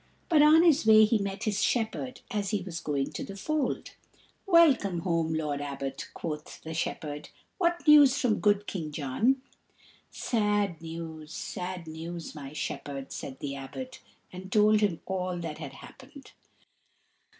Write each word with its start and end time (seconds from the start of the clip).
But 0.29 0.41
on 0.41 0.63
his 0.63 0.87
way 0.87 1.05
he 1.05 1.19
met 1.19 1.43
his 1.43 1.61
shepherd 1.61 2.21
as 2.31 2.49
he 2.49 2.63
was 2.63 2.79
going 2.79 3.11
to 3.11 3.23
the 3.23 3.35
fold. 3.37 3.91
"Welcome 4.47 5.01
home, 5.01 5.31
Lord 5.35 5.61
Abbot," 5.61 6.09
quoth 6.15 6.59
the 6.63 6.73
shepherd; 6.73 7.29
"what 7.59 7.87
news 7.87 8.17
from 8.17 8.39
good 8.39 8.65
King 8.65 8.91
John?" 8.91 9.43
"Sad 10.09 10.81
news, 10.81 11.31
sad 11.35 11.85
news, 11.85 12.33
my 12.33 12.51
shepherd," 12.51 13.11
said 13.11 13.39
the 13.41 13.55
Abbot, 13.55 13.99
and 14.33 14.51
told 14.51 14.81
him 14.81 15.01
all 15.05 15.37
that 15.37 15.59
had 15.59 15.73
happened. 15.73 16.31